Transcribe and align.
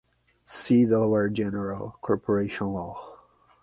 See 0.45 0.85
Delaware 0.87 1.29
General 1.29 1.95
Corporation 2.01 2.73
Law. 2.73 3.19